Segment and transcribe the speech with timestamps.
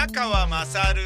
[0.00, 1.02] 宮川まさる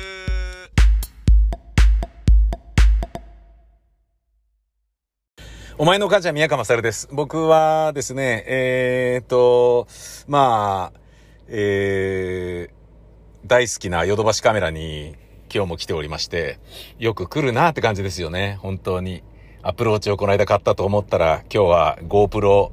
[5.77, 7.09] お前の母ちゃん宮川勝です。
[7.11, 9.89] 僕はですね、えー、っと、
[10.29, 11.01] まあ、
[11.49, 15.17] えー、大好きなヨドバシカメラに
[15.53, 16.61] 今日も来ておりまして、
[17.01, 18.59] よく来るなって感じですよね。
[18.61, 19.25] 本当に。
[19.63, 22.71] アプローチをこの間買ったと思ったら、今日は GoPro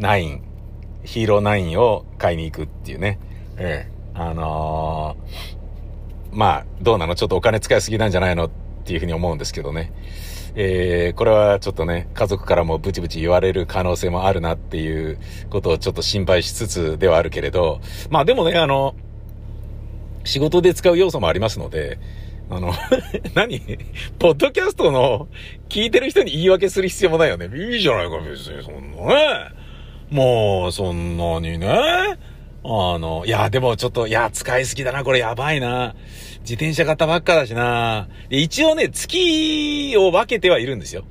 [0.00, 0.40] 9、
[1.04, 3.20] ヒーロー9を買いに行くっていうね。
[3.56, 5.59] ええあのー
[6.32, 7.14] まあ、どうなの？
[7.14, 8.46] ちょっとお金使いすぎなんじゃないの？
[8.46, 8.50] っ
[8.84, 9.92] ていうふうに思うんですけどね。
[10.56, 17.80] えー、これはちょっとね、家族からもブチブチ言われる可能性もあるなっていうことをちょっと心配しつつではあるけれど、
[18.10, 18.94] まあでもね、あの、
[20.24, 21.98] 仕事で使う要素もありますので、
[22.50, 22.72] あの、
[23.34, 23.60] 何？
[24.18, 25.28] ポッドキャストの
[25.68, 27.48] 聞いてる人に言い訳する必要もないよね。
[27.72, 29.52] いいじゃないか、別に、そんなね。
[30.10, 32.18] もう、そんなにね。
[32.62, 35.94] あの、いや、でもちょっと、いや、使いすぎだな、これやばいな。
[36.40, 38.08] 自転車買ったばっかだしな。
[38.28, 41.04] で一応ね、月を分けてはいるんですよ。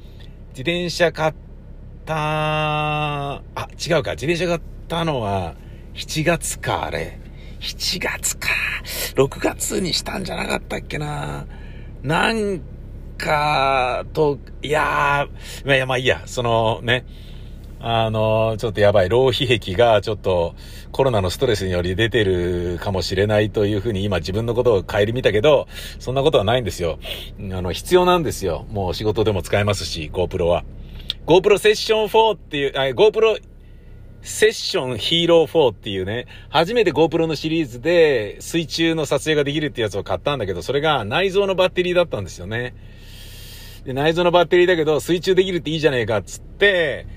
[0.49, 1.33] 自転車買っ
[2.05, 5.55] た、あ、違うか、自転車買ったのは、
[5.95, 7.19] 7月か、あれ。
[7.61, 8.49] 7月か。
[9.15, 11.45] 6月にしたんじゃなかったっけな。
[12.03, 12.61] なん
[13.17, 17.05] か、と、いやー、いや、まあいいや、そのね、
[17.81, 20.53] あの、ちょっとやばい、浪費癖がちょっと
[20.91, 25.67] コロナのストレスにより出てるかもしれないというふうに今自分のことを顧みたけど、
[25.99, 26.99] そんなことはないんですよ。
[27.39, 28.65] あの、必要なんですよ。
[28.69, 30.65] もう仕事でも使えますし、GoPro は。
[31.25, 33.41] GoPro Session 4っていう、あ GoPro
[34.21, 42.75] セッションヒーロー4っていうね、初めて GoPro のシリーズで水中の撮影ができるってやつを買ったんだけど、それが内蔵のバッテリーだったんですよね。
[43.85, 47.07] で、内蔵のバッテリーだけど、水中できるっていいじゃねえかっつって、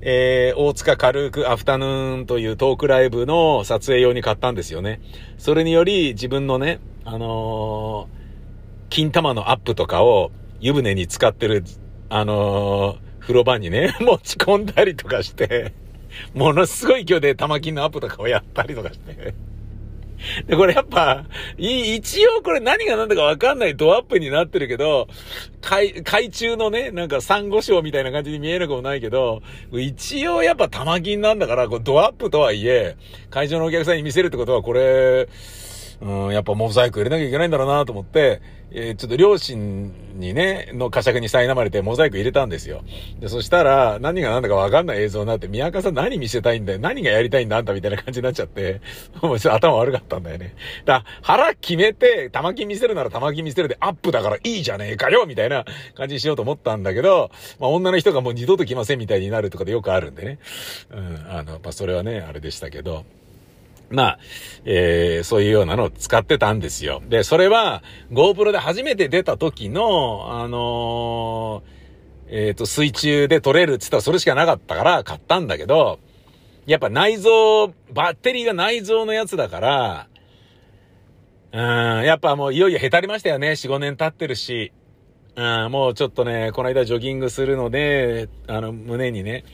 [0.00, 5.00] えー、大塚軽くアフタヌーンというトークライブの撮影用に買ったんですよね。
[5.38, 8.18] それにより自分のね、あのー
[8.90, 10.30] 金玉のアップとかを
[10.60, 11.62] 湯船に使ってる、
[12.08, 15.74] あのー風呂場にね、 持ち込んだりとかして、
[16.32, 19.34] ものすごい勢いで玉金のアップとかをやったりとかして。
[20.46, 21.24] で、これやっぱ、
[21.56, 25.08] 一応これ何が何だかわかんないドアップになってるけど、
[25.60, 29.42] 海、海中のね、なんかサンゴ礁みたいな感じに見えなくもないけど、
[29.72, 32.96] 一応やっぱ玉銀なんだから、こうドアップとはいえ、
[33.30, 35.28] 会場のお客さんに見せるってことはこれ、
[36.00, 42.82] うん、やっぱモザイク入れなきゃいけないんだろうなと思って、えーちょっと両親にね、の呵責に苛まれてモザイク入れたんですよ。
[43.18, 48.80] で、そしたら、何が何だかわかんない映像になって、宮川さん何見せたいんだよ何がやりたいんだあんたみたいな感じになっちゃって、
[49.22, 50.54] もうちょっと頭悪かったんだよね。
[50.84, 60.38] だ腹決めて、玉金見せるなら玉金見せるでアップだからいいじゃねえかよみたいな感じにしようと思ったんだけど、まあ女の人がもう二度と来ませんみたいになるとかでよくあるんでね。
[60.90, 63.04] うん、あの、まあそれはね、あれでしたけど。
[63.90, 64.18] まあ、
[64.64, 67.02] えー、そういうようなのを使ってたんですよ。
[67.08, 67.82] で、それは
[68.12, 71.78] GoPro で初めて出た時の、あのー
[72.30, 75.98] えっ、と、水中で撮れるって言ったらそれしかなかったから買ったんだけど、
[76.66, 80.08] やっぱ内蔵、バッテリーが内蔵のやつだから、
[81.52, 83.52] うん、やっぱもういよいよへたりましたよね。
[83.52, 84.72] 4、5年経ってるし。
[85.34, 89.44] うん、もうちょっとね、この間ジョギングするので、あの、胸にね、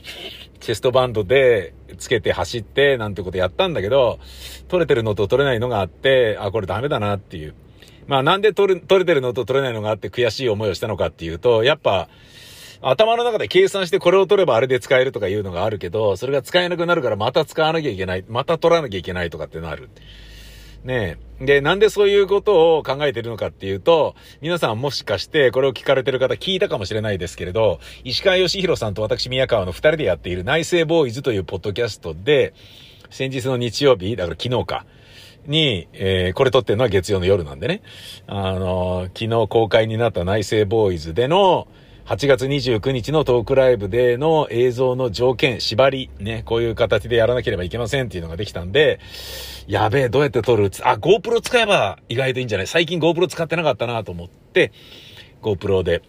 [0.65, 4.17] チェストバンドでつけて走って、なんてことやったんだけど、
[4.67, 7.53] 取れてるのと取れないのがあって、あ、これダメだなっていう。
[8.07, 12.09] まあなんで取る、取れてるのと取れないのがあって悔しい思いをしたのかっていうと、やっぱ、
[12.81, 19.89] 頭の中で計算してこれを取ればあれで使えるとかいうのがあるけど、それが使えなくなるからまた使わなきゃいけない、また取らなきゃいけないとかってなる。
[20.83, 21.24] ねえ。
[21.39, 32.53] で、なんでそういうことを考えてるのかっていうと、皆さんもしかしてこれを聞かれてる方聞いたかもしれないですけれど、石川義弘さんと私宮川の二人でやっている内政ボーイズというポッドキャストで、
[33.09, 34.85] 先日の日曜日、だから昨日か、
[35.47, 37.81] に、えーこれ撮ってるのは月曜の夜なんでね。
[38.27, 41.67] あのー昨日公開になった内政ボーイズでの、
[42.05, 48.99] 8月29日のトークライブでの映像の条件、縛り、ね、こういう形でやらなければいけませんっていうのができたんで、
[49.65, 52.67] やべえ、どうやって撮るあ、GoPro 使えば意外といいんじゃない？
[52.67, 54.71] 最近 GoPro 使ってなかったなと思って、
[55.41, 56.03] GoPro で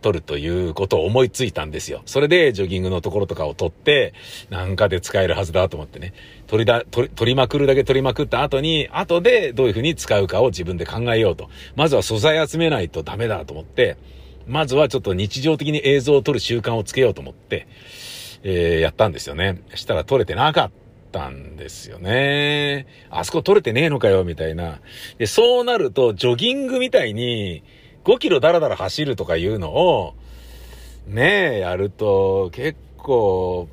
[0.00, 2.00] 撮るということを思いついたんですよ。
[2.06, 4.14] それでジョギングのところとかを撮って、
[4.48, 6.14] なんかで使えるはずだと思ってね。
[6.46, 11.50] 撮りだ、撮り、撮りまくるだけ撮りまくった後に、後でどういう風に使うかを自分で考えようと。
[11.76, 13.98] まずは素材集めないとダメだと思って、
[14.50, 17.66] まずはちょっと日常的に映像を撮る習慣をつけようと思って、
[18.42, 19.62] えーやったんですよね。
[19.74, 20.70] したら撮れてなかっ
[21.12, 22.86] たんですよね。
[23.10, 24.80] あそこ撮れてねえのかよ、みたいな。
[25.18, 27.62] で、そうなると、ジョギングみたいに、
[28.04, 30.14] 5キロダラダラ走るとかいうのを、
[31.06, 33.68] ねえ、やると、結構、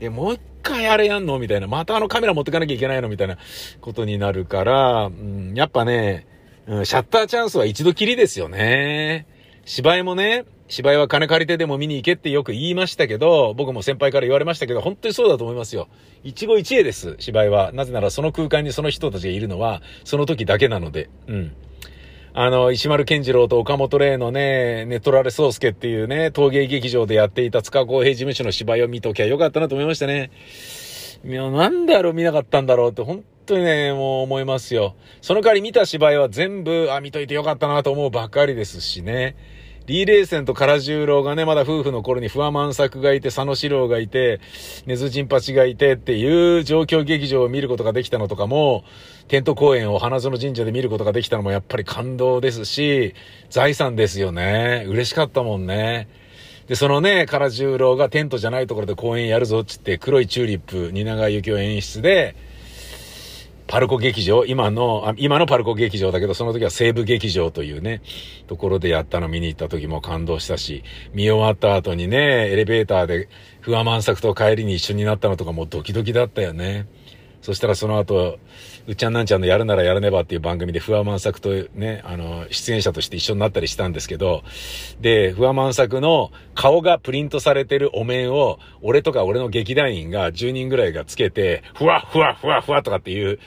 [0.00, 1.38] え、もう一回あれやんの？
[1.38, 1.66] みたいな。
[1.66, 3.08] またあのカメラ持ってかなきゃいけないの？
[3.08, 3.38] みたいな
[3.80, 6.26] ことになるから、うん、やっぱね、
[6.66, 9.26] うん、シャッターチャンスは一度きりですよね。
[9.64, 15.88] 芝居もね、芝居は金借りてでも見に行けってよく言いましたけど、僕も先輩から言われましたけど、本当にそうだと思いますよ。
[16.24, 17.72] 一期一会です、芝居は。
[17.72, 21.10] なぜならその空間にその人たちがいるのは、その時だけなので。
[21.28, 21.52] うん。
[22.34, 30.30] あの、石丸健次郎と岡本玲のね、ネトラレ宗介っていうね、陶芸劇場でやっていた塚公平事務所の芝居を見ときゃよかったなと思いましたね。
[31.24, 34.94] いや、なんであれ見なかったんだろうって、本当にね、もう思いますよ。
[35.20, 39.36] その代わり見た芝居は全部、あ、見といてよかったなと思うばかりですしね。
[39.86, 44.40] リーレーセンと唐十郎がね、まだ夫婦の頃に不破満作がいて、佐野史郎がいて、
[44.86, 48.84] 根津陣八がいてっていう状況劇場を見ることができたのとかも、
[49.26, 53.14] テント公演を花園神社で見ることができたのもやっぱり感動ですし、
[53.50, 54.84] 財産ですよね。
[54.86, 56.08] 嬉しかったもんね。
[56.68, 62.36] で、そのね、唐十郎がテントじゃないところで公演やるぞっつって、黒いチューリップ、蜷川幸雄演出で、
[63.72, 68.02] パルコ劇場、今の、今のパルコ劇場だけど、その時は西部劇場というね、
[68.46, 70.84] ところでやったの見に行った時も感動したし、
[71.14, 73.30] 見終わった後にね、エレベーターで
[73.62, 76.86] 不破満作と帰りに一緒になったのとかもドキドキだったよね。
[77.42, 78.38] そしたらその後、
[78.86, 84.44] うっちゃんなんちゃんのやるならやらねばっていう番組で不破満作とね、あの、出演者として一緒になったりしたんですけど、
[85.00, 93.40] で、不破満作の顔がプリントされてるお面を、俺とか俺の劇団員が10人ぐらいがつけて、ふわふわふわふわとかっていう、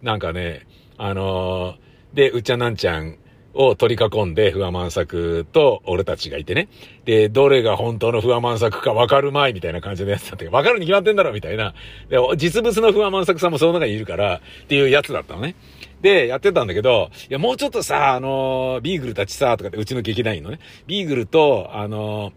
[0.00, 0.66] なんかね、
[0.96, 3.18] あのー、で、うっちゃんなんちゃん
[3.54, 6.68] を取り囲んで、不破満作と俺たちがいてね。
[7.04, 11.74] で、どれが本当の不破満作か分かるまいみたいな感じのやつだって、分かるに決まってんだろみたいな。
[12.08, 15.54] で、実物の不破満作さんもその中にいるから、っていうやつだったのね。
[16.00, 22.32] で、やってたんだけど、いや、もうちょっとさ、あのー、ビーグルたちさ、とかって、うちの劇団員のね、ビーグルと、あのー、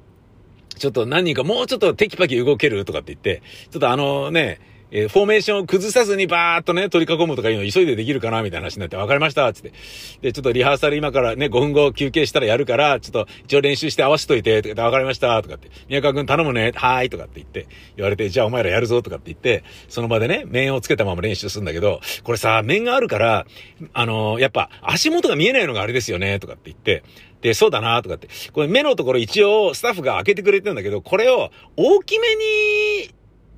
[0.78, 3.42] ちょっと何人かもうちょっとテキパキ動けるとかって言って、
[3.72, 4.60] ちょっとあのね、
[4.92, 9.74] えー、フォーメーションを崩さずにバーっとね、取り囲むとかいうの急いでできるかなみたいな話になって、わかりましたつって。
[10.22, 15.70] で、ちょっとリハーサル今からね、5分後休憩したらやるから、ちょっと一応練習して合わせといて、とかわかりましたとかって。
[15.90, 23.46] 宮川くん頼むね、はーいとかって言って、言われて、じゃあお前らやるぞとかって言って、その場でね、面をつけたまま練習するんだけど、これさ、面があるから、
[23.94, 27.04] あのー、やっぱ足元が見えないのがあれですよね、とかって言って、
[27.42, 28.28] で、そうだなとかって。
[28.54, 33.14] これ目のところ一応スタッフが開けてくれてるんだけど、これを大きめに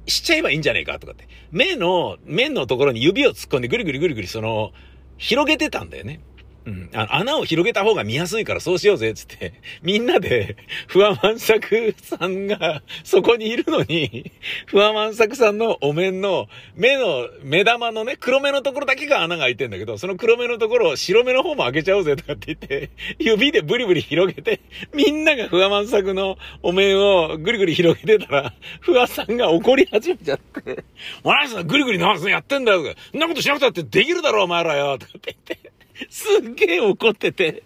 [0.08, 1.28] しちゃえばいいんじゃねえかとかって。
[1.52, 4.72] 目の、面のところに指を突っ込んでぐるぐるぐるぐるその、
[5.18, 6.22] 広げてたんだよね。
[6.68, 6.90] うん。
[6.94, 9.54] あ、穴を広げた方が見やすいからそうしようぜ、つって。
[9.84, 14.34] みんなで、 不破満作さんが、そこにいるのに、
[14.68, 24.60] 不破満作さんのお面の、目の、目玉のね、黒目のところだけが穴が開いてんだけど、その黒目のところを白目の方も開けちゃおうぜ、とかって言って、指でブリブリ広げて、
[24.94, 30.84] みんなが不破満作のお面をぐりぐり広げてたら、不破さんが怒り始めちゃって、
[31.24, 32.84] お前さんぐりぐり何すのやってんだよ。
[33.12, 35.77] そんなことしなくたってできるだろ、お前らよ、とかって言って。
[36.10, 37.64] すっげえ怒ってて。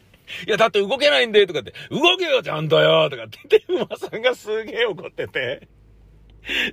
[0.48, 5.68] いや、だって動けないんで、とかって、動けよ、ちゃんとよ、とかってで、馬さんがすげえ怒ってて。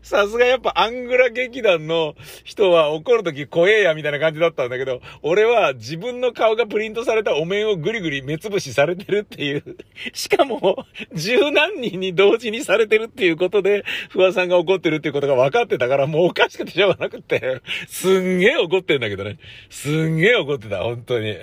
[0.02, 9.76] さすがやっぱアングラ劇団の人は怒るとき怖えやみたいな感じだったんだけど、俺は自分の顔がプリントされたお面をぐりぐり目つぶしされてるっていう。
[10.12, 10.84] しかも、
[11.14, 19.38] 十何人に同時にされてるっていうことで、不破さんが怒ってるっていうことが分かってたから、もうおかしくてしょうがなくって、すんげえ怒ってんだけどね。
[19.70, 21.36] すんげえ怒ってた、本当に。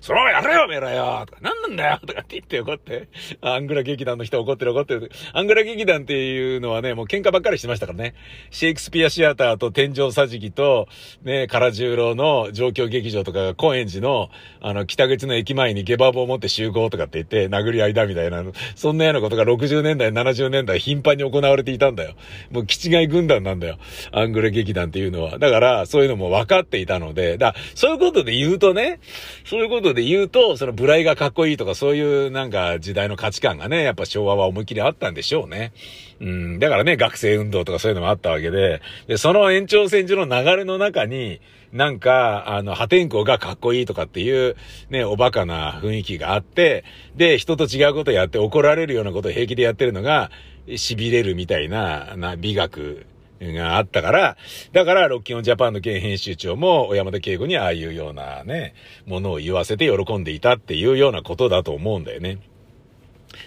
[0.00, 3.08] そのままやれよ、めらよとか、なんなんだよとかって言って怒って。
[3.40, 5.10] アングラ劇団の人怒ってる怒ってる。
[5.32, 8.14] アングラ劇団っていうのはね、もう喧嘩ばっかりしましたからね。
[8.50, 10.88] シェイクスピアシアターと天井桟敷と、
[11.22, 14.28] ね、唐十郎の状況劇場とかが高円寺の、
[14.60, 18.42] あの、北口の駅前にゲバボを持って集合とかって言って、殴り合いだみたいな、
[18.74, 22.14] そんなようなことが60年代、70年代頻繁に行われていたんだよ。
[22.50, 23.78] もう、気違い軍団なんだよ。
[24.12, 25.38] アングレ劇団っていうのは。
[25.38, 29.00] だから、そういうのも分かっていたので、だそういうことで言うとね、
[29.44, 35.72] そういうことで言うと、その、ブライがかっこいいとか、そういうなんか時代の価値観がね、やっぱ昭和は思いっきりあったんでしょうね。
[36.20, 41.40] うん、だからね、学生運動とかそういうのもあったわけで、で、その延長線上の流れの中に、
[41.72, 44.56] なんか、あの、破天荒がかっこいいとかっていう、
[44.90, 46.84] ね、おバカな雰囲気があって、
[47.16, 50.30] で、人と違うことやって怒られるようなことを平気でやってるのが、
[50.66, 53.06] 痺れるみたいな、な、美学
[53.40, 54.36] があったから、
[54.72, 58.74] だから、ロッキンオンジャパンの現編集長も、小山田圭吾にああいうようなね、
[59.06, 62.38] ものを言わせて喜んでいたっていうようなことだと思うんだよね。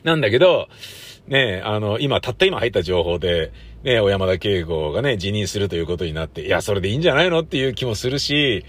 [0.03, 0.69] なんだけど、
[1.27, 3.51] ね、あの、今、たった今入った情報で、
[3.83, 7.41] ね、小山田圭吾がね、辞任するということになって、いや、それでいいんじゃないの？
[7.41, 8.65] っていう気もするし、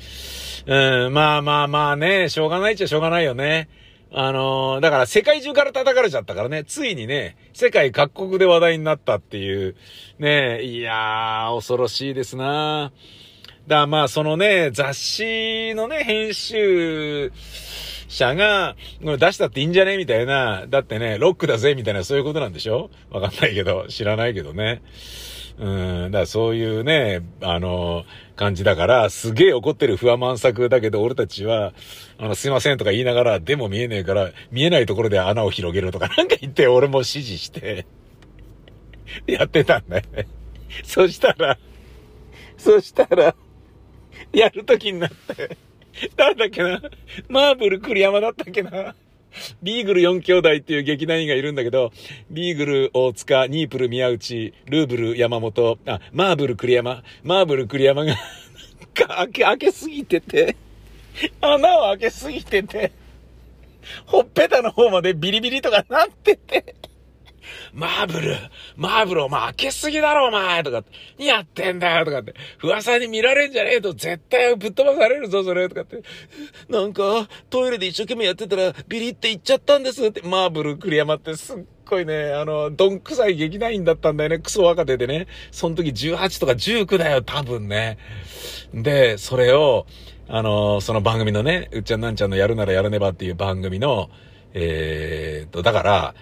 [0.67, 3.69] うん、まあまあまあね、しょうがないっちゃしょうがないよね。
[4.13, 9.75] あの、だから世界中から叩かれちゃったからね、ついにね、世界各国で話題になったっていう、
[10.21, 12.93] ね、いやー、恐ろしいですな
[13.67, 17.33] だまあ、そのね、雑誌のね、編集、
[18.15, 19.97] 社が、出したっていいんじゃね？
[19.97, 22.91] みたいな、だってね、ロックだぜみたいなそういうことなんでしょ？
[23.11, 24.83] わかんないけど、知らないけどね。
[25.57, 28.05] うん、だからそういうね、あの、
[28.35, 31.73] 感じだから、すげえ怒ってる不安満作だけど、俺たちは、
[32.19, 37.87] あの、すいませんとか言いながら、でも見えねえから、見えないところで穴を広げるとか なんか言って、俺も指示して、
[39.27, 40.27] やってたんだよね。
[40.83, 41.57] そしたら、
[42.57, 43.37] そしたら、
[44.33, 45.57] やるときになって、
[46.17, 46.83] 誰だっけな。
[47.29, 48.95] マーブル栗山だったっけな。
[49.63, 51.93] ビーグル4兄弟っていう劇団員がいるんだけど、
[52.31, 58.15] ビーグル大塚、ニープル宮内、ルーブル山本、あ、マーブル栗山、マーブル栗山が
[58.95, 60.57] 開け、開けすぎてて、
[61.41, 62.93] 穴を開けすぎてて、
[64.07, 66.77] ほっぺたの方までビリビリとかなってて、
[67.73, 68.37] マーブル、
[68.77, 76.03] マーブルお前開けすぎだろお前とかって、やってんだよとかって、噂に見られんじゃねえと絶対ぶっ飛ばされるぞそれとかって、
[76.69, 84.39] なんかトイレで一生懸命やってたらビリって言っちゃったんですって、マーブル栗山ってすっごいね、あの、どんくさい劇団員だったんだよね。
[84.39, 85.27] クソ若手でね。
[85.51, 87.99] その時18とか19だよ、多分ね。
[88.73, 89.87] で、それを、
[90.29, 94.09] あの、その番組のね、うっちゃんなんちゃんのやるならやらねばっていう番組の、
[94.55, 96.15] えー、っと、だから、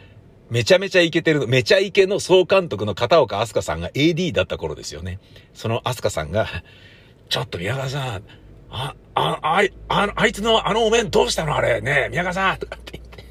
[0.53, 5.19] めちゃめちゃイケてる、めちゃイケの総監督の片岡飛鳥さんが AD だった頃ですよね。
[5.55, 6.47] その飛鳥さんが、
[7.31, 8.23] ちょっと宮川さん、
[8.69, 11.81] あ、あ、あい、ああいつのあのお面どうしたのあれ？
[11.81, 13.25] ね宮川さんとかって言って。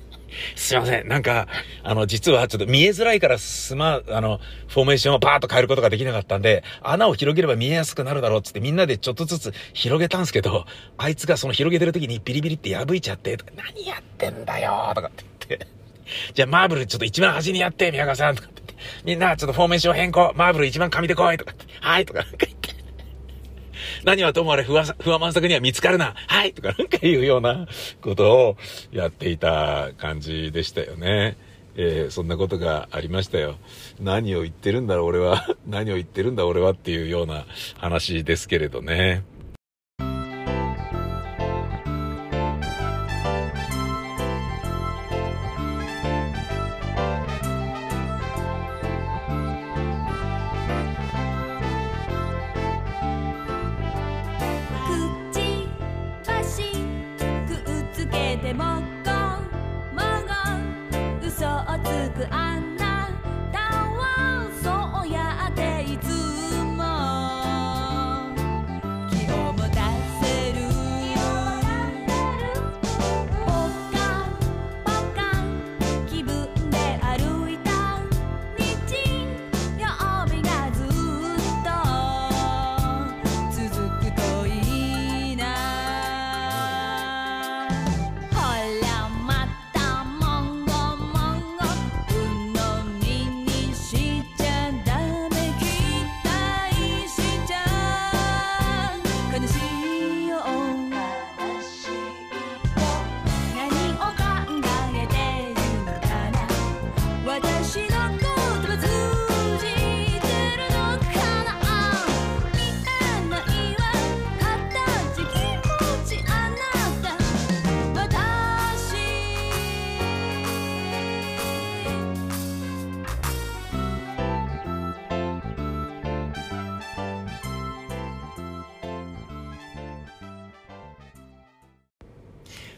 [0.55, 1.07] すいません。
[1.07, 1.47] なんか、
[1.83, 10.65] あの、実はちょっと見えづらいからすま、あの、フォーメーションをバーッと変えることができなかったんで、穴を広げれば見えやすくなるだろうっつってみんなでちょっとずつ広げたんすけど、
[10.97, 15.80] あいつがその広げてる時にビリビリって破いちゃって、何やってんだよとかって言って。
[16.33, 18.61] じゃあマーブルちょっと一番端にやって、宮川さんとかって。
[19.05, 20.33] みんなちょっとフォーメーション変更。
[20.35, 21.65] マーブル一番紙で来いとかって。
[21.79, 22.69] はいとかなんか言って。
[24.03, 26.15] 何はともあれ不安、不安満作には見つかるな。
[26.27, 27.67] はいとかなんか言うような
[28.01, 28.57] ことを
[28.91, 31.37] やっていた感じでしたよね。
[31.75, 33.55] えー、そんなことがありましたよ。
[33.99, 35.45] 何を言ってるんだろう俺は。
[35.67, 37.45] 何を言ってるんだ俺はっていうような
[37.77, 39.23] 話ですけれどね。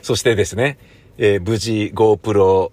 [0.03, 0.77] そしてですね、
[1.17, 2.72] えー、無事 GoPro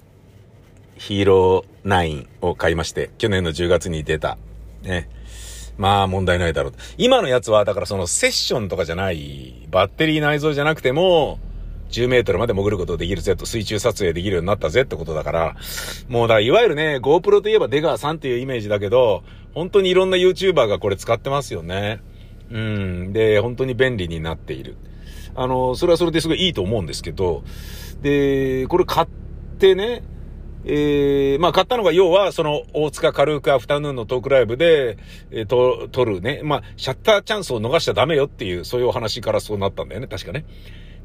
[0.97, 4.37] ヒーロー9を買いまして、去年の10月に出た。
[4.83, 5.09] ね。
[5.79, 6.73] まあ問題ないだろう。
[6.99, 11.39] 今のやつは、だからそのセッションとかじゃない、バッテリー内蔵じゃなくても、
[11.91, 15.57] 10メートルまで潜ることできるぜと、水中撮影できるようになったぜってことだから、
[16.09, 19.23] もうだ、いわゆるね、GoPro といえば出川さんっていうイメージだけど、
[19.55, 22.01] 本当にいろんな YouTuber がこれ使ってますよね。
[22.51, 23.13] うん。
[23.13, 24.77] で、本当に便利になっている。
[25.35, 27.43] あの、それはそれですごいいいと思うんですけど、
[28.03, 29.09] で、これ買っ
[29.59, 30.03] てね、
[30.65, 34.99] えー、まあ買ったのが要は、その、大塚軽くアフタヌーンのトークライブで、
[35.31, 36.43] えー、と、撮るね。
[36.45, 40.45] まあ、シャッターチャンスを逃しちゃダメよっていう、そういうお話からそうなったんだよね、確かね。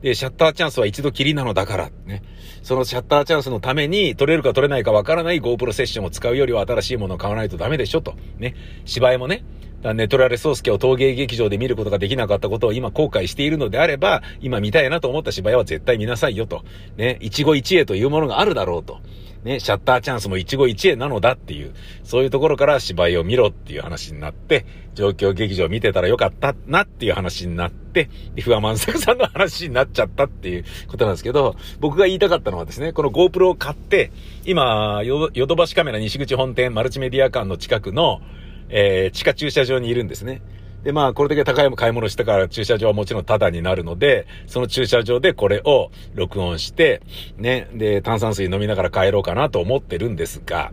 [0.01, 2.21] で、シャッターチャンスは一度きりなのだから、ね。
[2.63, 8.15] そのシャッターチャンスのために、撮れるか撮れないかわからない GoPro セッションを使うよりは新しいものを買わないとダメでしょ、と。
[8.37, 8.55] ね。
[8.83, 9.45] 芝居もね。
[9.93, 16.63] ネトラレ宗介を陶芸劇場で見ることができなかったことを今後悔しているのであれば、今見たいなと思った芝居は絶対見なさいよと。
[16.97, 18.99] ね、一期一会というものがあるだろうと。
[19.43, 21.73] ね、シャッターチャンスも一期一会なのだっていう、
[22.03, 24.65] そういうところから芝居を見ろっていう話になって、
[24.95, 34.11] 状況劇場見てたらよかったなっていう話になって、で、不破万作さんの話になっちゃったっていうことなんですけど、僕が言いたかったのはですね、この GoPro を買って、
[34.45, 38.21] 今、ヨドバシカメラ西口本店マルチメディア館の近くの、
[38.69, 40.41] えー、地下駐車場にいるんですね。
[40.83, 47.01] で、まあ、これだけ高い買い物したから駐車場はもちろんタダになるので、その駐車場でこれを録音して、
[47.37, 50.71] ね、で、炭酸水飲みながら帰ろうかなと思ってるんですが、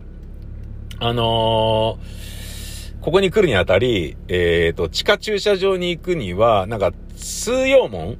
[0.99, 8.17] あのー、ここに来るにあたり、えっ、ー、と、地下駐車場に行くには、なんか、通用門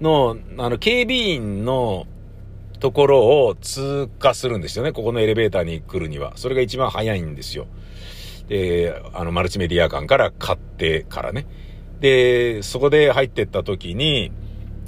[0.00, 2.06] の、あの、警備員の
[2.80, 4.92] ところを通過するんですよね。
[4.92, 6.32] ここのエレベーターに来るには。
[6.36, 7.66] それが一番早いんですよ。
[8.48, 11.46] で、あの、マルチメディア館から買ってからね。
[12.00, 14.32] で、そこで入ってった時に、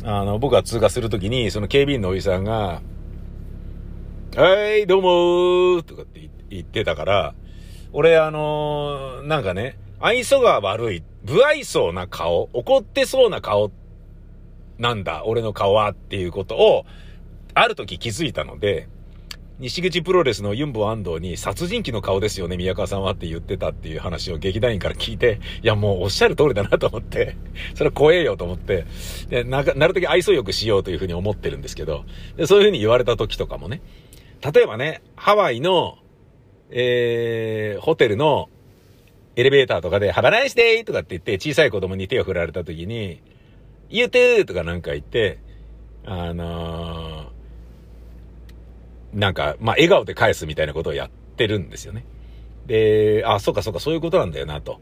[0.04, 2.82] あの、僕が通過する時に、その警備員のおじさんが、
[4.36, 7.34] はい、どうもーとかって言ってたから、
[7.92, 13.70] 俺、あのー、なんかね、愛想が悪い、不愛想な顔、怒ってそうな顔
[14.78, 16.84] なんだ、俺の顔はっていうことを、
[17.54, 18.88] ある時気づいたので、
[19.58, 27.36] 西口プロレスのユンボ安藤に殺人鬼の顔ですよね、宮川さんはって言ってたっていう話を劇団員から聞いて、いやもうおっしゃる通りだなと思って、
[27.74, 28.84] それは怖えよと思って、
[29.30, 32.04] でななるだけ愛想よくしようというふうに思ってるんですけど、
[32.36, 33.80] でそういうふうに言われた時とかもね、
[34.42, 35.96] 例えばね、ハワイの、
[36.68, 38.50] えー、ホテルの
[39.36, 43.22] エレベーターとかで、ハバナイスデーとかって言って小さい子供に手を振られた時に、
[43.88, 45.38] 言うてーとかなんか言って、
[46.04, 47.35] あのー
[49.12, 52.04] なんか、まあ、笑顔で返すみたいなことをやってるんですよね。
[52.66, 54.80] で、あ、そうかそうか、そういうことなんだよなと。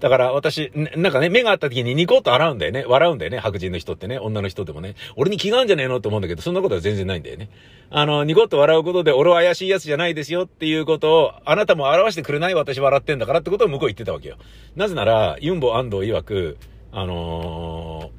[0.00, 2.84] だから私、なんかね、目があった時にニコッと笑うんだよね。
[2.86, 3.38] 笑うんだよね。
[3.38, 4.18] 白人の人ってね。
[4.18, 4.94] 女の人でもね。
[5.16, 7.48] 俺に気があるんじゃねえのって思うんだけど、そんなことは全然ないんだよね。
[7.90, 12.54] あの、ニコッと笑うことで、俺は怪しいやつじゃないですよっていうことを、あなたも表してくれない？
[12.54, 14.36] 私笑ってんだからってことを向こう言ってたわけよ。
[14.74, 16.58] なぜなら、ユンボ安藤曰く、
[16.92, 18.10] あの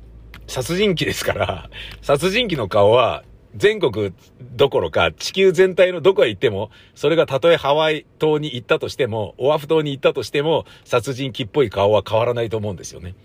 [0.47, 1.69] ー、殺人鬼ですから、
[2.01, 3.23] 殺人鬼の顔は、
[3.55, 13.15] 全国どころか地球全体のどこへ行っても、それがたとえハワイ島に行ったとしても、オアフ島に行ったとしても、殺人鬼っぽい顔は変わらないと思うんですよね。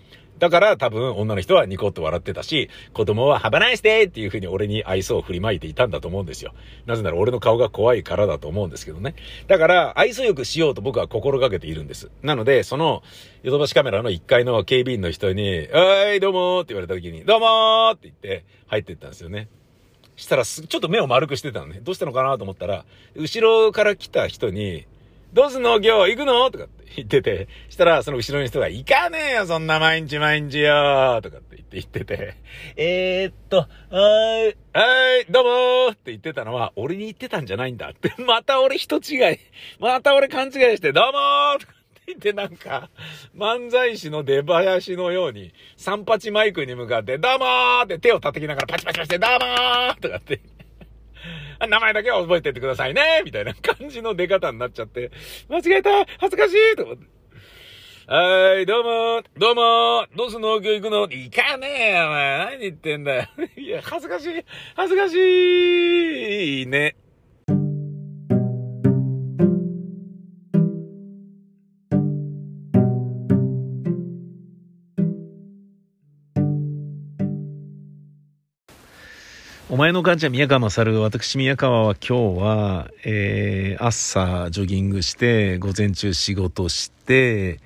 [0.41, 6.55] だから多分女の人はニコッと笑ってたし、子供はハバナイスデーっていう風に俺に愛想を振りまいていたんだと思うんですよ。
[6.87, 9.13] なぜなら俺の顔が怖いからだと思うんですけどね。
[9.45, 12.09] だから愛想よくしようと僕は心がけているんです。
[12.23, 13.03] なので、その、
[13.43, 19.47] ヨドバシカメラの1階の警備員の人に、はい、どうもーって言われた時に、どうもーって言って入ってったんですよね。
[20.21, 21.79] したらす、ちょっと目を丸くしてたのね。
[21.81, 24.85] どうしたのかなと思ったら、後ろから来た人に、
[25.33, 25.77] どうすんの？
[25.77, 26.51] 今日行くの？
[26.51, 32.35] とかって言ってて、したらその後ろの人が、行かねえよそんな毎日毎日よとかって言って言ってて、
[32.75, 38.13] えー、っと、はーい、はーい、どうもーって言ってたのは、俺に言ってたんじゃないんだって。
[38.21, 39.39] また俺人違い。
[39.79, 41.73] また俺勘違いして、どうもーとか
[42.15, 42.89] てなんか、
[43.35, 50.41] 漫才師の出囃子のように、三八マイクに向かって、どうもーって手を叩きながらパチパチパチで、どうもーとかって、
[51.67, 55.11] 名前だけは覚えてってくださいねみたいな感じの出方になっちゃって、
[55.49, 57.05] 間違えた恥ずかしいと思って。
[58.07, 61.01] はい、どうもどうもどうすんの今日行くの？
[61.03, 62.37] 行かねえよ、お前。
[62.39, 63.27] 何言ってんだよ。
[63.55, 64.43] いや、恥ずかしい
[64.75, 66.95] 恥ずかしいね。
[79.81, 87.59] 前の母ちゃん宮川勝、私宮川は今日は、えー、朝ジョギングして、午前中仕事して、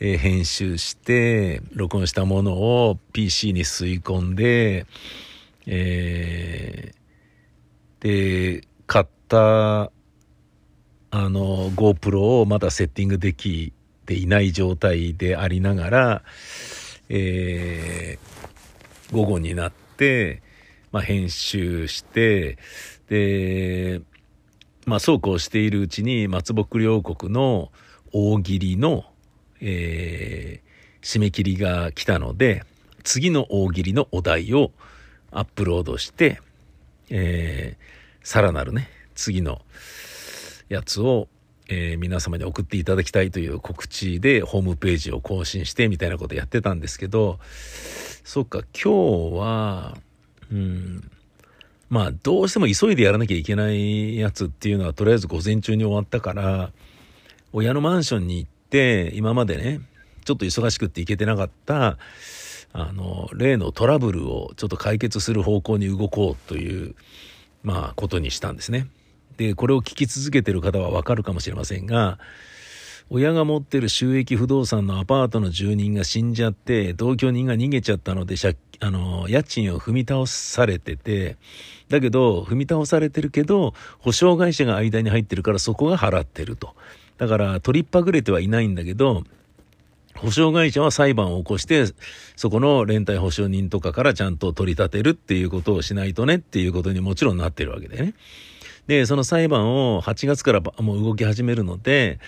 [0.00, 4.86] えー、編集して、録音したものを PC に吸い込んで、
[5.66, 9.90] えー、で、買った、あ
[11.10, 13.74] の、GoPro をまだセッティングでき
[14.06, 16.22] ていない状態でありながら、
[17.10, 20.40] えー、午後になって、
[20.94, 22.56] まあ、編集して、
[23.08, 24.00] で、
[24.86, 27.72] まあ、そうこうしているうちに、松木両国の
[28.12, 29.04] 大喜利の、
[29.60, 32.62] えー、締め切りが来たので、
[33.02, 34.70] 次の大喜利のお題を
[35.32, 36.40] アップロードして、
[37.10, 37.82] えー、
[38.22, 39.62] さらなるね、次の
[40.68, 41.26] やつを、
[41.68, 47.40] えー、皆様に送っていただきたいという告知でホームページを更新してみたいなことやってたんですけど、
[48.22, 49.98] そっか、今日は、
[50.54, 51.10] うん。
[51.90, 56.72] まあ、どうしても急いでやらなきゃいけないやつっていうのは、とりあえず午前中に終わったから、
[57.52, 59.80] 親のマンションに行って、今までね、
[60.24, 61.98] ちょっと忙しくって行けてなかった、
[62.72, 66.94] あの、例のトラブルをちょっと解決する方向に動こうという、
[67.62, 68.88] まあ、ことにしたんですね。
[69.36, 72.18] で、これを聞き続けてる方はわかるかもしれませんが、
[73.10, 78.36] 親が持ってる収益不動産のアパートの住人が死んじゃって、同居人が逃げちゃったので、
[78.80, 81.36] あの、家賃を踏み倒されてて、
[81.88, 86.74] だけど、踏み倒されてるけど、保証会社が間に入ってるからそこが払ってると。
[87.18, 89.24] だから、取りっぱぐれてはいないんだけど、
[90.16, 91.84] 保証会社は裁判を起こして、
[92.36, 98.14] そこの連帯保証人とかからちゃんと取り立てるっていうことをしないとねっていうことにもちろんなってるわけでね。
[98.86, 102.18] で、その裁判を8月からもう動き始めるので、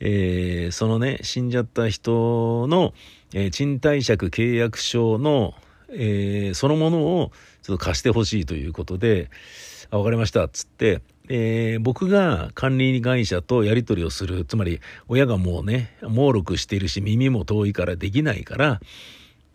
[0.00, 2.92] えー、そのね、死んじゃった人の、
[3.34, 5.54] えー、賃貸借契約書の、
[5.94, 9.30] えー、そのものをちょっと貸してほしいということで、
[9.90, 18.80] あ、わかりましたっ、つって、えー、僕が管理会社とやり取りをする、つまり親がもうね、猛録しているし耳も遠いからできないから、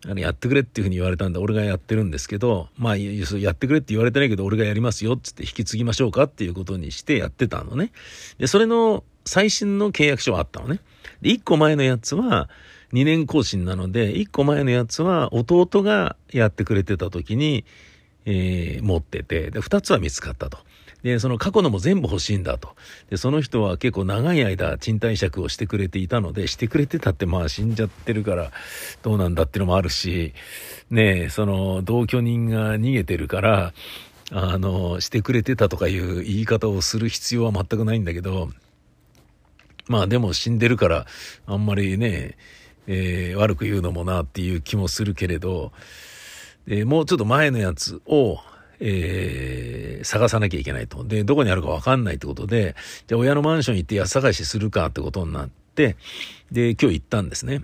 [0.06, 7.92] あのやってくれっていうふうに言われたんで、俺がやってるんですけど、まあ、やってくれって言われてないけど、俺がやりますよっつって引き継ぎましょうかっていうことにしてやってたのね。
[8.38, 10.80] で、それの最新の契約書はあったのね。
[11.22, 12.50] で、1個前のやつは
[12.94, 17.66] 2年更新なので、1個前のやつは弟がやってくれてた時に、
[18.26, 20.60] えー、持ってて、で、2つは見つかったと。
[21.04, 22.76] で、その過去のも全部欲しいんだと。
[23.10, 28.52] で、その人は結構長い間賃貸借をしてくれていたので、してくれてたってまあ死んじゃってるから
[29.04, 30.34] どうなんだっていうのもあるし、
[30.90, 33.74] ねえその同居人が逃げてるから、
[34.32, 38.50] あの、してくれてたとかいう言い方をする必要は全くないんだけど、
[39.88, 41.06] まあでも死んでるから、
[41.46, 42.38] あんまりね、
[42.88, 45.72] えー、悪く言うのもなっていう気もするけれど、
[46.68, 48.40] えー、もうちょっと前のやつを、
[48.80, 51.04] えー、探さなきゃいけないと。
[51.04, 52.76] で、どこにあるかわかんないってことで、
[53.08, 55.98] じゃあ親のマンション行って安探しするかってことになって、
[56.52, 57.62] で、今日行ったんですね。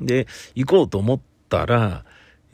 [0.00, 2.04] で、行こうと思ったら、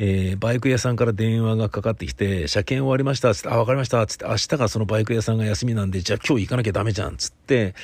[0.01, 7.75] えー、バイク屋さんから電話がかかってきて、車検終わりましたつって、あ、わかりましたつって、明日がそのバイク屋さんが休みなんで、じゃあ今日行かなきゃダメじゃんつって、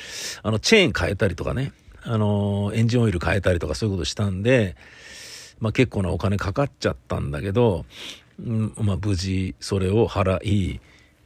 [0.41, 1.73] あの、チェーン変えたりとかね、
[2.05, 4.75] あの、エンジンオイル変えたりとかそういうことしたんで、
[5.59, 7.85] まあ結構なお金かかっちゃったんだけど、
[8.39, 10.79] うん、まあ無事それを払い、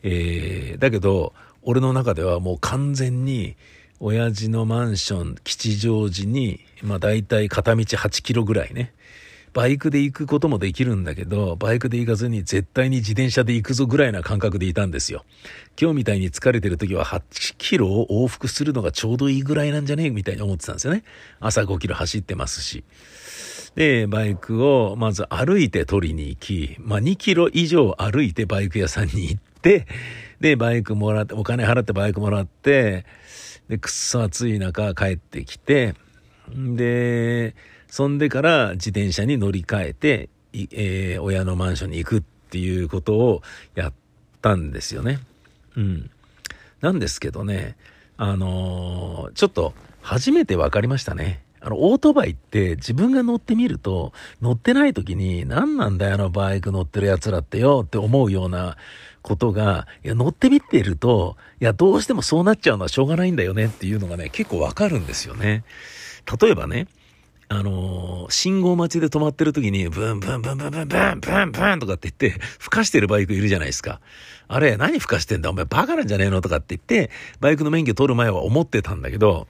[0.03, 3.55] えー、だけど、俺の中ではもう完全に、
[4.01, 8.93] 親父のマンション、吉祥寺に、まあ大体片道8キロぐらいね、
[9.53, 15.25] バイクで行くこともできるんだけど、バイクで行かずに絶対に自転車で行くぞぐらいな感覚でいたんですよ。
[15.79, 21.03] 今日みたいに疲れてる時は8キロを往復するのがちょうどいいぐらいなんじゃねえみたいに思ってたんですよね。
[21.39, 22.83] 朝5キロ走ってますし。
[23.75, 29.87] で、バイクをまず歩いて取りに行き、まあ2キロ以上歩いてバイク屋さんに行って、
[30.39, 33.05] で、バイクもらって、お金払ってバイクもらって、
[33.67, 35.95] で、くっそ暑い中帰ってきて、
[36.55, 37.55] で、
[37.89, 43.41] そんでから自転車に乗り換えて、えー、親のマンションに行くっていうことを
[43.75, 43.93] やっ
[44.41, 45.19] たんですよね。
[45.75, 46.09] うん。
[46.81, 47.75] なんですけどね、
[48.17, 51.43] あのー、ちょっと初めて分かりましたね。
[51.61, 58.77] あの、オートバイって自分が乗ってみると、乗ってない時に何なんだよ、あのバイク乗ってる奴らってよって思うような
[59.21, 65.65] ことが、いや、乗ってみてると、いや、どうしてもそうなっちゃうのはしょうがないんだよねっていうのがね、結構わかるんですよね。
[66.41, 66.87] 例えばね、
[67.51, 74.01] あのー、信号待ちで止まってる時に、ブンブンブンブンブンブンブンブンとかって言って、吹かしてるバイクいるじゃないですか。
[74.47, 75.49] あれ、何吹かしてんだ？
[75.49, 76.41] お前バカなんじゃねえの？
[76.41, 77.09] とかって言って、
[77.39, 79.47] バイクの免許取る前は思ってたんだけど、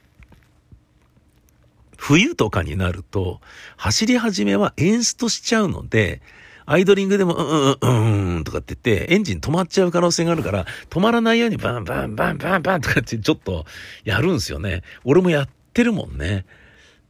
[1.97, 3.41] 冬とかになると、
[3.75, 6.21] 走り始めはエンストしちゃうので、
[6.65, 13.65] アイドリングでも、うんうんうんとかって言って、エンジン止まっちゃう可能性があるから、止まらないようにバンバンバンバンバンとかってちょっと
[14.05, 14.83] やるんすよね。
[15.03, 16.45] 俺もやってるもんね。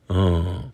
[0.10, 0.74] うん。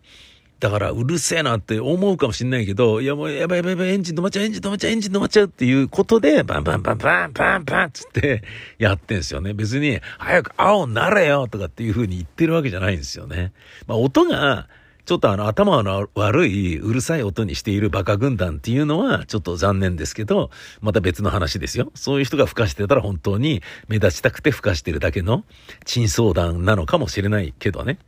[0.60, 8.41] だから、うるせえなって思うかもしんないけど、いやもう、やばいやばいやばい、エンジン止まっちゃう、エンジン止まっちゃう、エンジン止まっちゃうっていうことで、バンバンバンバンバンバンつって
[8.80, 9.54] やってんすよね。
[9.54, 13.52] 別に、早く青になれよとかっていう風に言ってるわけじゃないんですよね。
[13.86, 14.67] まあ、音が、
[15.06, 20.50] ちょっとあの頭の悪いうるさい音にしているバカ軍団っていうのはちょっと残念ですけど、
[20.82, 21.91] また別の話ですよ。
[21.93, 25.43] そういう人が吹かしてたら本当に目立ちたくて吹かしてるだけの
[25.86, 28.00] 珍相談なのかもしれないけどね。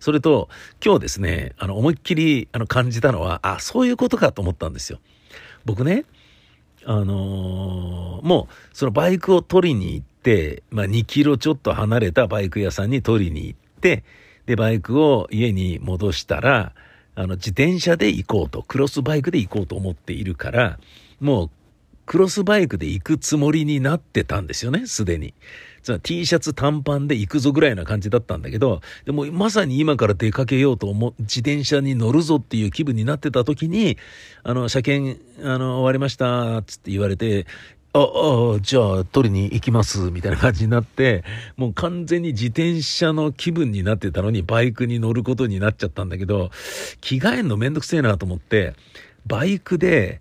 [0.00, 0.48] それと、
[0.84, 4.98] 今日ですね、あの、思いっきり、あの、感じたのは、あ、そういうことかと思ったんですよ。
[5.66, 6.04] 僕ね、
[6.86, 14.02] あのー、もう、そのバイクを取りに行って、まあ、2キロちょっと離れたバイク屋さんに取りに行って、
[14.46, 16.72] で、バイクを家に戻したら、
[17.14, 20.78] あの、自転車で行こうと、クロスバイクで行こうと思っているから、
[21.20, 21.50] もう、
[22.06, 25.34] クロスバイクで行くつもりになってたんですよね、すでに。
[25.82, 33.96] つまり T シャツ短パンで行くぞぐらいな感じだったんだけど、でもまさに今から出かけようと思う、自転車に乗るぞっていう気分になってた時に、
[34.42, 37.46] あの、車検、あの、終わりました、つって言われて、
[37.92, 41.24] あ、あ、じゃあ取りに行きます、みたいな感じになって、
[41.56, 46.50] もう完全に自転車の気分になってたのにバイクに乗ることになっちゃったんだけど、
[47.00, 48.74] 着替えんのめんどくせえなと思って、
[49.26, 50.20] バイクで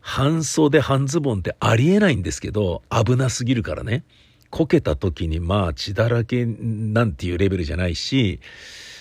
[0.00, 4.02] 半袖半ズボンってありえないんですけど、危なすぎるからね。
[4.50, 8.40] こけた時にまあ血だらけなんていうレベルじゃないし、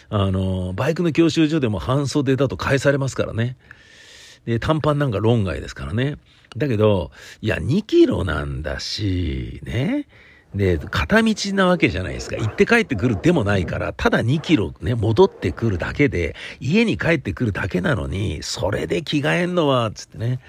[0.09, 3.57] あの、バイクの教習所でも半袖だと返されますからね。
[4.45, 6.15] で、短パンなんか論外ですからね。
[6.55, 10.07] だけど、いや、2キロなんだし、ね。
[10.55, 12.37] で、片道なわけじゃないですか。
[12.37, 20.39] 行って帰ってくるでもないから、ただ2キロね、戻ってくるだけで、家に帰ってくるだけなのに、それで着替えんのは、つってね。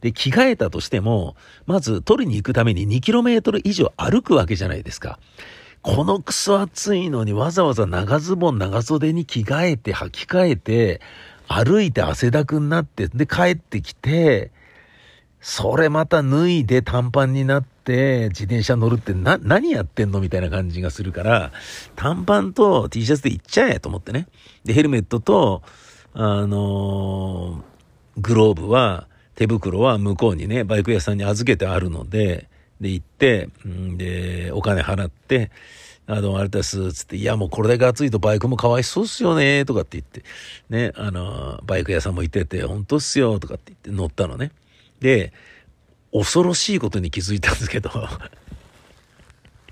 [0.00, 5.18] で、着替えたとしても、まず取りに行くために2キロメートル以上歩くわけじゃないですか。
[5.82, 11.00] このクソ暑いのにわざわざ長ズボン長袖に着替えて履き替えて、
[11.46, 14.50] 歩いて汗だくになって、で帰ってきて、
[15.40, 20.20] それまた脱いで短パンになって、自転車乗るってな、何やってんの？
[20.20, 21.52] みたいな感じがするから、
[21.96, 24.26] 短パンと T シャツで行っちゃえと思ってね。
[24.64, 25.62] で、ヘルメットと、
[26.12, 29.06] あのー、グローブは、
[29.38, 32.48] 手袋は向こうにね、バイク屋さんに預けてあるので、
[32.80, 33.48] で、行って、
[33.96, 35.52] で、お金払って、
[36.08, 40.24] あの、あれです、つって、いや、もうこれだけ暑いとバイクもかわいそうっすよね、とかって言って、
[40.70, 44.50] ね、あの、バイク屋さんもいてて、本当っすよ、とかって言って乗ったのね。
[44.98, 45.32] で、
[46.12, 47.90] 恐ろしいことに気づいたんですけど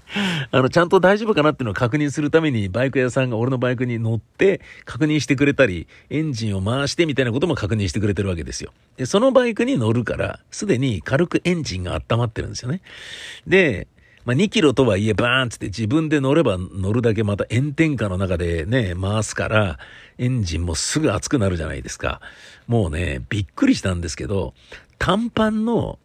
[0.51, 8.73] あの、ちゃんと大丈夫かなっていうのを確認するために、バイク屋さんが俺のバイクに乗って確認してくれたり、エンジンを回してみたいなことも確認してくれてるわけですよ。
[8.97, 12.81] で、そのバイクに乗るから、すでに軽くエンジンが温まってるんですよね。
[13.47, 13.89] で、
[14.25, 19.79] まあ、2キロとはいえバーンつって自分で乗れば乗るだけまた炎天下の中でね、回すから、
[20.19, 22.21] エンジンもすぐ熱くなるじゃないですか。
[22.67, 24.55] もうね、びっくりしたんですけど、
[24.99, 26.01] 短パンの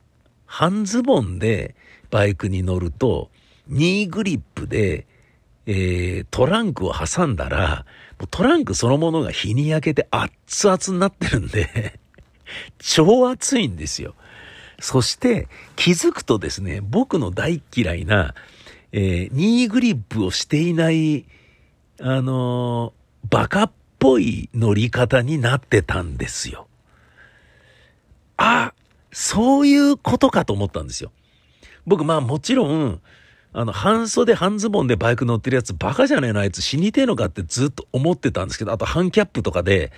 [0.45, 1.75] 半ズボンで
[2.11, 3.30] バイクに乗ると、
[3.71, 5.07] ニーグリップで、
[5.65, 7.85] えー、トランクを挟んだら、
[8.29, 11.99] トランクそのものが日に焼けて熱々になってるんで
[12.77, 14.13] 超熱いんですよ。
[14.79, 18.35] そして気づくとですね、僕の大嫌いな、
[18.91, 21.25] えー、ニーグリップをしていない、
[21.99, 26.67] あのー、バカっぽい乗り方になってたんですよ。
[28.37, 28.73] あ、
[29.11, 31.11] そういうことかと思ったんですよ。
[31.85, 33.01] 僕まあもちろん、
[33.53, 39.91] あの、半袖半ズボンでバイク乗ってるやつバカじゃねえな、あいつ死にてえのかってずっと思ってたんですけど、あと半キャップとかで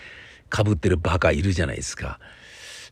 [0.53, 2.19] 被ってるバカいるじゃないですか。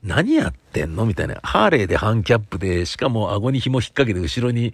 [0.03, 1.05] 何やってんの？
[1.05, 1.39] みたいな。
[1.43, 4.73] ハーレーで半キャップで、しかも顎に紐引っ掛けて後ろに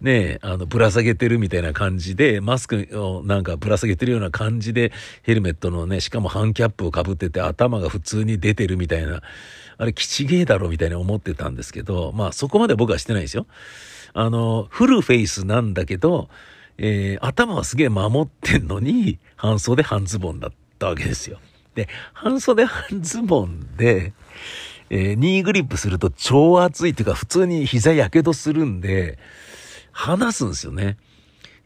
[0.00, 9.22] ね、あの、ぶら下げてるみたいな感じで、マスクをなんかぶら下げてるような感じで、ヘルメットのね、しかも半キャップを被ってて頭が普通に出てるみたいな、
[9.76, 10.68] あれ、キチゲーだろ？
[10.68, 13.48] みたいに思ってたんですけど、まあそこまで僕はしてないですよ。
[14.12, 16.28] あの、フルフェイスなんだけど、
[16.78, 21.38] えー、頭はすげえ守ってんのに、半袖半ズボンだったわけですよ。
[21.74, 24.12] で、半袖半ズボンで、
[24.88, 29.18] えー、ニーグリップすると超熱いっていうか、普通に膝やけどするんで、
[29.92, 30.96] 離すんですよね。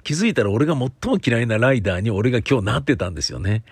[0.03, 3.65] 気づいたら俺が最も嫌いなライダーに俺が今日なってたんですよね。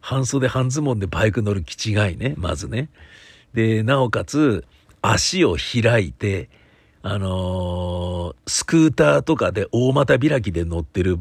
[0.00, 2.88] 半袖半ズボンでバイク乗る気違いね、まずね。
[3.54, 4.64] で、なおかつ、
[5.00, 6.48] 足を開いて、
[7.02, 11.18] あのー、スクーターとかで大股開きで乗ってる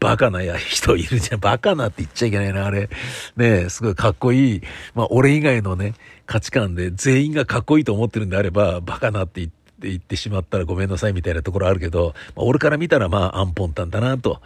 [0.00, 1.40] バカなや人いるじゃん。
[1.40, 2.90] バカなって言っちゃいけないな、あれ。
[3.36, 4.62] ねすごいかっこいい。
[4.94, 5.94] まあ、俺以外のね、
[6.26, 14.40] 価値観で全員がかっこいいと思ってるんであれば、バカなって言って、言ってしまったらごめんなさいみたいなところあるけど、まあ、俺から見たらまあ、アンポンタンだなと、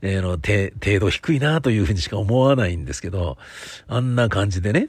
[0.00, 3.36] えー、の、程度低いなというふうにしか思わないんですけど、
[3.86, 4.88] あんな感じでね、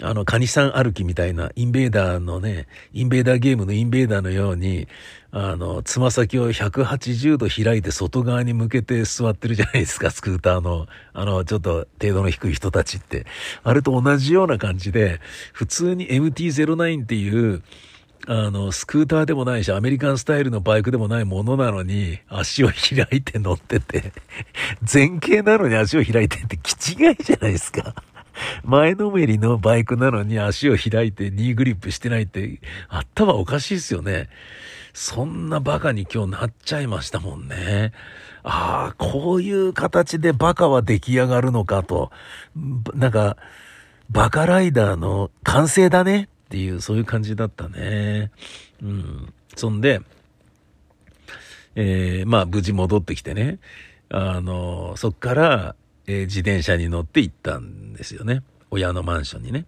[0.00, 4.88] あの、カニさん歩きみたいな、インベーダーのね、インベーダーゲームのインベーダーのように、
[5.32, 13.26] あの、つま先を180度開いて外側に向けて座ってるじゃないですか、 スクーターの、あの、ちょっと程度の低い人たちって。
[13.64, 15.20] あれと同じような感じで、
[15.52, 17.62] 普通に MT-09 っていう、
[18.28, 24.12] あの、スクーターでもないし、アメリカンスタイルのバイクでもないものなのに、足を開いて乗ってて、
[24.92, 27.94] 前傾なのに足を開いてって気違いじゃないですか。
[28.64, 34.28] 前のめりのバイクなのに足を開いてニーグリップしてないって、頭おかしいですよね。
[34.94, 37.92] そんなバカに今日なっちゃいましたもんね。
[38.42, 42.10] ああ、こういう形でバカは出来上がるのかと。
[42.94, 43.36] なんか、
[44.10, 48.30] バカライダーの完成だねっっていう、そういう感じだったね。
[48.82, 49.32] うん。
[49.56, 50.02] そんで、
[51.74, 53.58] えー、まあ無事戻ってきてね、
[54.10, 58.42] あの、そっから、えー、自転車に乗って行ったんですよね。
[58.70, 59.66] 親のマンションにね。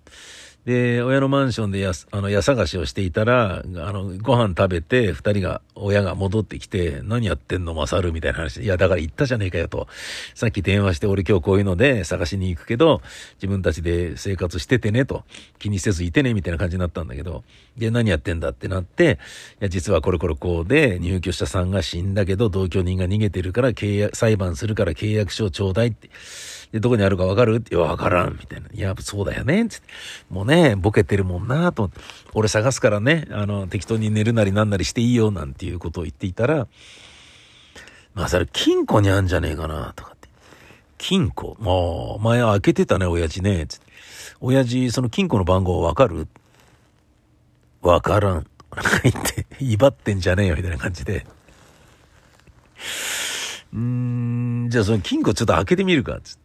[0.64, 9.88] で、親のマンションでや、あの、家探しをしていたら、あの、ご飯食べて、二人が、親が戻ってきて、何やってんの、マサルみたいな話、いや、だから言ったじゃねえかよと。
[10.34, 13.02] さっき電話して、俺今日こういうので探しに行くけど、
[13.36, 15.24] 自分たちで生活しててねと。
[15.58, 17.44] 気にせずいてね、みたいな感じになったんだけど、
[17.76, 19.18] で、何やってんだってなって、
[19.60, 26.08] いや、実はこれこれこうで、入居者さんが死んだけど、同居人が逃げてるから、契約、裁判するから契約書をちょうだいって。
[26.74, 27.54] で、どこにあるかわかる？
[27.54, 28.66] って、わからん、みたいな。
[28.74, 29.86] いや、そうだよね、つって。
[30.28, 32.00] もうね、ボケてるもんなと思って。
[32.32, 36.66] 俺探すからね、あの、適当に寝るなりなんなりしていいよ、なんていうことを言っていたら、
[38.14, 40.28] まあ、それ、金庫にあんじゃねえかな、とかって。
[40.98, 43.86] 金庫もう、前開けてたね、親父ね、つって。
[44.40, 46.26] 親父、その金庫の番号わかる？
[47.82, 48.46] わからん。
[49.04, 51.24] 言って、威張ってんじゃねえよ、みたいな感じで。
[53.72, 56.43] うーん、じゃあその金庫ちょっと開けてみるか、つって。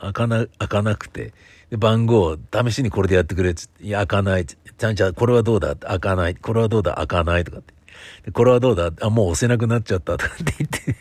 [0.00, 1.32] 開かな、開かなくて。
[1.70, 4.46] で、番号、試しにこれでやってくれっつって、いや、開かない。
[4.46, 5.76] ちゃんちゃん、これはどうだ？
[5.76, 6.34] 開かない。
[6.34, 6.94] これはどうだ？
[6.94, 7.74] 開かないとかって。
[8.26, 8.90] で、これはどうだ？
[9.00, 10.96] あ、もう押せなくなっちゃったとかって言って、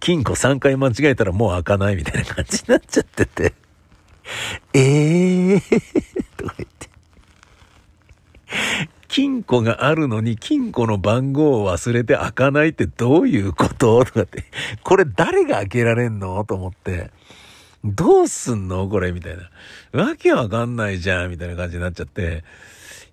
[0.00, 3.54] 金庫3回間違えたらもう開かないみたいな感じになっちゃってて、
[4.72, 5.60] えー？
[6.36, 6.88] とか言って。
[9.08, 14.04] 金庫があるのに金庫の番号を忘れて開かないってどういうこと？
[14.04, 14.44] とかって。
[14.82, 16.44] これ誰が開けられんの？
[16.44, 17.12] と思って。
[17.84, 19.50] どうすんのこれみたいな。
[19.92, 22.42] わけわかんないじゃんみたいな感じになっちゃって。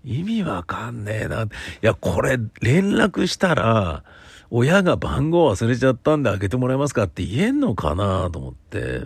[0.04, 1.44] 意味わかんねえな。
[1.44, 1.48] い
[1.82, 4.04] や、これ連絡したら、
[4.50, 9.04] 親が番号忘れちゃったんで開けてもらえますかって言えんのかなと思って。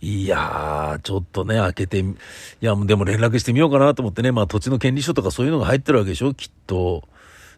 [0.00, 2.04] いやー、ちょっとね、開けて、い
[2.60, 6.34] や、でも連絡してみようかなと思ってね、まあ土地の権利書とかそういうのが入ってるわけでしょ？
[6.34, 7.06] きっと。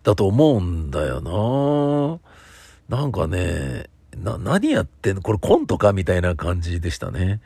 [0.02, 2.20] だと思うんだよ
[2.90, 3.86] ななんかね、
[4.22, 5.22] な、何やってんの？
[5.22, 5.92] これコントか？
[5.92, 7.40] みたいな感じでしたね。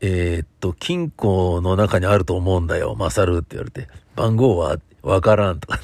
[0.00, 3.88] えー、っと、金庫の中にあると思うんだよ、マサルって言われて。
[4.16, 5.76] 番号はわからんとか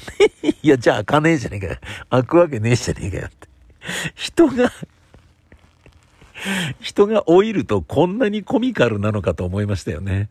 [0.43, 0.53] ね。
[0.61, 1.77] いや、じゃあ開かねえじゃねえかよ。
[2.09, 3.47] 開くわけねえじゃねえかよって。
[4.15, 4.71] 人が
[6.79, 10.29] 人が老いるとこんなにコミカルなのかと思いましたよね。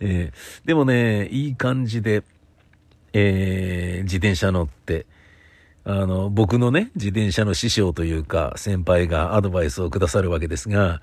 [0.00, 2.22] えー、でもね、いい感じで、
[3.12, 5.06] えー、自転車乗って、
[5.90, 11.00] あの、僕のね、自転車の師匠というか、先輩がアドバイスをくださるわけですが、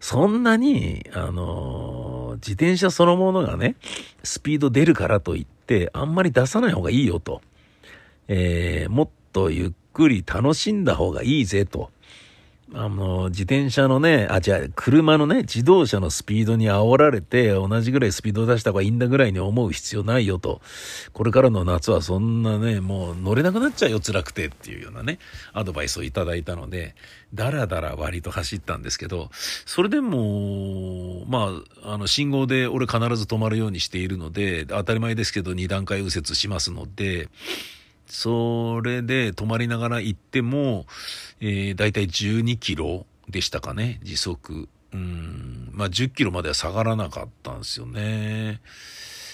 [0.00, 3.76] そんなに、あの、自転車そのものがね、
[4.24, 7.42] スピード出るからといって、あんまり出さない方がいいよと。
[8.26, 11.92] えー、もっとゆっくり楽しんだ方がいいぜと。
[12.74, 20.60] あの、自転車のね、あ、違う、車のね、自動車のスピードに煽られて、同じぐらいスピードを出した方がいいんだぐらいに思う必要ないよと。
[21.14, 25.18] これからの夏はそんなね、もう乗れなくなっちゃうよ、辛くてっていうようなね、
[25.54, 26.94] アドバイスをいただいたので、
[27.32, 31.50] だらだら割と走ったんですけど、それでも、ま
[31.82, 37.28] あ、あの、信号で俺必ず止まるようにしているので、当たり前ですけど、二段階右折しますので、
[38.08, 40.86] それで止まりながら行っても、
[41.40, 44.68] えー、だいたい12キロでしたかね、時速。
[44.92, 48.60] うん、まあ10キロまでは下がらなかったんですよね。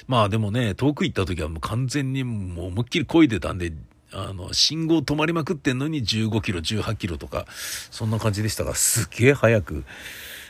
[0.07, 3.73] まあでもね、遠く行った時はもう完全にもう思いっきり漕いでたんで、
[4.12, 7.47] あの、信号止まりまくってんのに15キロ、18キロとか、
[7.90, 9.85] そんな感じでしたが、すっげえ早く、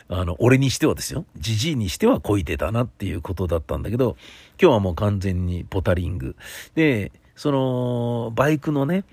[0.07, 1.25] あの、俺にしてはですよ。
[1.37, 4.17] じじいにしては漕いでたなっていうことだったんだけど、
[4.61, 6.35] 今日はもう完全にポタリング。
[6.75, 9.03] で、その、バイクのね、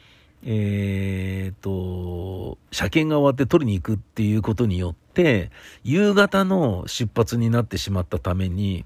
[0.44, 5.50] えっ、と、車検が終わって取りに行くっていうことによって、
[5.84, 8.84] 夕方の出発になってしまったために、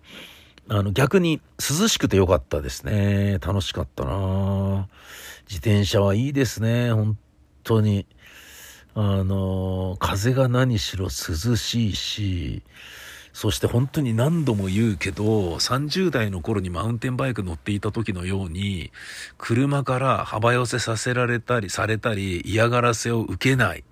[0.68, 3.38] あの、逆に涼しくてよかったですね。
[3.40, 4.88] 楽しかったな
[5.48, 7.16] 自転車はいいですね、本
[7.62, 8.06] 当に。
[8.94, 11.10] あの、風が何しろ涼
[11.56, 12.62] しいし、
[13.36, 18.90] そして本当に何度も言うけど、30代の頃にマウンテンバイク乗っていた時のように、
[19.36, 23.84] 車から幅寄せさせられたり、されたり、嫌がらせを受けない。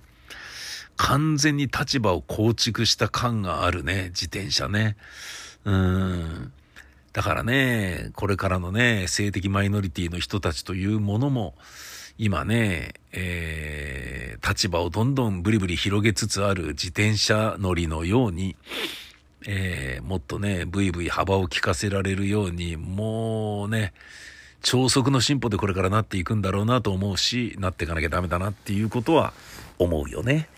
[0.97, 4.97] 完全に立場を構築した感があるね、自転車ね。
[5.67, 6.51] うん。
[7.13, 11.55] だからね、これからのね、性的マイノリティの人たちというものも、
[12.17, 18.57] 今ね、えー、立場をどんどんブリブリ広げつつある自転車乗りのように、
[19.47, 23.93] えー、もっとね、ブイブイ幅を利かせられるように、もうね、
[24.63, 29.35] 超速の進歩でこれからなっていくんだろうなと思うし、なっていかなきゃダメだなっていうことは
[29.79, 30.49] 思うよね。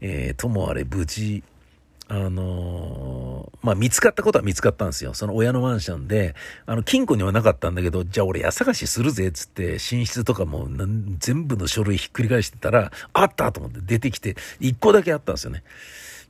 [0.00, 1.42] えー、ともあれ無事、
[2.08, 5.14] あのーまあ、見つかったことは見つかったんですよ。
[5.14, 6.34] その親のマンションで、
[6.66, 10.68] あの、金庫にはなかったんだけど、じゃあ俺家探しするぜ、つって、寝室とかも
[11.18, 15.62] 全部の書類ひっくり返してたら、あったと思って出てきて、一個だけあったんですよね。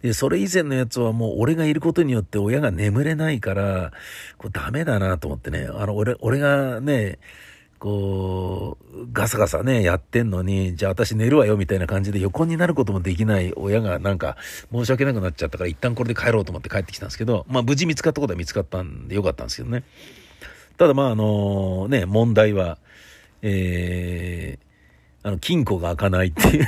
[0.03, 3.93] で、それ以前のやつはもう俺がいることによって親が眠れないから、
[4.37, 7.19] これダメだなと思ってね、あの、俺、俺がね、
[7.79, 14.37] こう、ガサガサね、やってんのに、じゃあ私寝るわよみたいな感じで横になることもできない親がなんか
[14.73, 19.85] 申し訳なくなっちゃったから一旦これで帰ろうと思って帰ってきたんですけど、まあ無事見つかったことは見つかったんでよかったんですけどね。
[20.77, 22.79] ただまああのね、問題は、
[23.43, 26.67] えー、あの、金庫が開かないっていう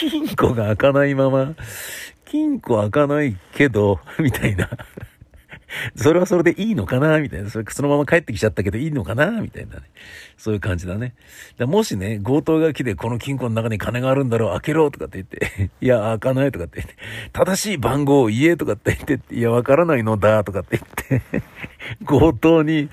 [0.00, 1.54] 金庫が開かないまま、
[2.24, 4.68] 金庫開かないけど、 みたいな
[5.94, 7.50] それはそれでいいのかなみたいな。
[7.50, 9.82] それそのまま帰ってきちゃったけどいいのかなみたいなね。
[10.36, 11.14] そういう感じだね。
[11.58, 16.96] だもしね、強盗が来てこの金庫の中に金があるんだろう、開けろとかって言って、 いや、開かないとかって言って、
[17.32, 21.42] 正しい番号を言えとかって言って、いや、わからないのだとかって言って
[22.06, 22.88] 強盗に、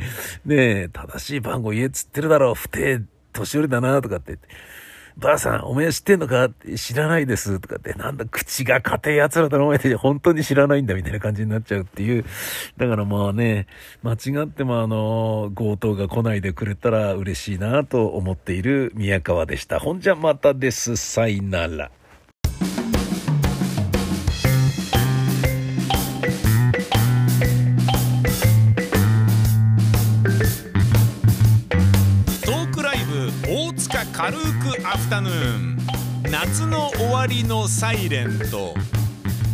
[0.45, 3.01] ね正しい番号言えっつってるだろう、不定、
[3.33, 4.47] 年寄りだなとかって言って、
[5.17, 6.49] ばあさん、おめえ知ってんのか？
[6.75, 12.23] 知らないですとかって、なんだ、口が硬い奴らだろ、お前って本当に知らないんだみたいな感じになっちゃうっていう。
[12.77, 13.65] だからまあね、
[14.03, 19.79] 間違ってもあの、強盗が来ないでくれたら嬉しいなと思っている宮川でした。
[19.79, 20.95] ほんじゃまたです。
[20.97, 21.89] さいなら。
[34.13, 34.41] 軽く
[34.89, 35.77] アフタヌーン
[36.31, 38.73] 夏の終わりのサイレント。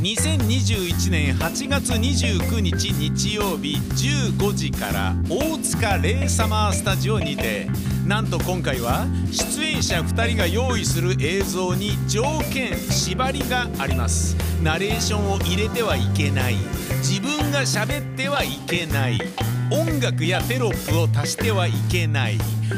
[0.04, 7.68] 2021年8月29日日曜日15時から大塚レイサマースタジオにて。
[8.06, 14.38] なんと今回は出演者2人が用意する映像に条件縛りがあります。
[14.62, 16.58] ナレーションを入れてはいけない。
[16.98, 19.18] 自分が喋ってはいけない。
[19.74, 22.38] 音楽やテロップを足してはいけない。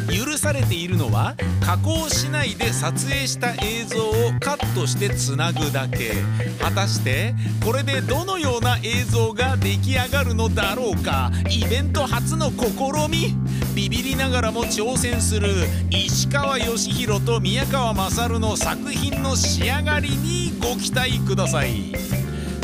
[0.10, 6.14] 許されているのは加工しないで撮影した映像をカットしてつなぐだけ。
[6.62, 7.36] 果たして
[7.66, 11.32] これでどのような映像が出来上がるのだろうか。
[11.50, 13.36] イベント初の試み。
[13.76, 15.50] ビビりながらも挑戦する。
[15.89, 22.14] 石川義弘と宮川勝の作品の仕上がりにご期待ください。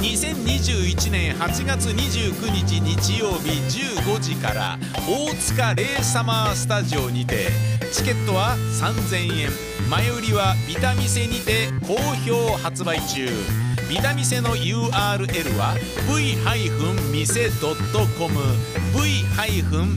[0.01, 3.51] 2021年8月29日日曜日
[4.01, 7.49] 15時から大塚レイサマースタジオにて
[7.93, 9.49] チケットは3000円
[9.91, 13.27] 前売りはビタミセにて好評発売中。
[13.87, 15.75] ビタミセの URL は
[16.07, 17.21] v-mise.com
[18.95, 19.95] v-mise.com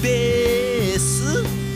[0.00, 1.67] です。